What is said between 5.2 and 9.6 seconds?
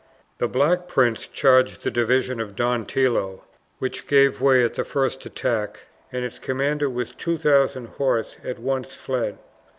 attack, and its commander, with 2000 horse, at once fled.